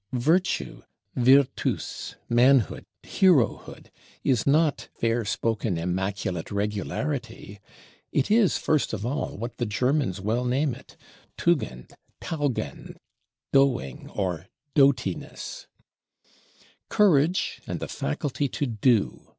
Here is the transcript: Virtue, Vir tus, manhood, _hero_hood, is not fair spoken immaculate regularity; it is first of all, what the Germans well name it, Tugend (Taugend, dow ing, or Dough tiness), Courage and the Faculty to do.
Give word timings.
Virtue, 0.13 0.81
Vir 1.15 1.43
tus, 1.55 2.15
manhood, 2.27 2.85
_hero_hood, 3.03 3.89
is 4.23 4.47
not 4.47 4.89
fair 4.95 5.23
spoken 5.23 5.77
immaculate 5.77 6.49
regularity; 6.49 7.59
it 8.11 8.31
is 8.31 8.57
first 8.57 8.93
of 8.93 9.05
all, 9.05 9.37
what 9.37 9.57
the 9.57 9.65
Germans 9.67 10.19
well 10.19 10.43
name 10.43 10.73
it, 10.73 10.97
Tugend 11.37 11.93
(Taugend, 12.19 12.95
dow 13.53 13.77
ing, 13.79 14.09
or 14.09 14.47
Dough 14.73 14.91
tiness), 14.91 15.67
Courage 16.89 17.61
and 17.67 17.79
the 17.79 17.87
Faculty 17.87 18.47
to 18.47 18.65
do. 18.65 19.27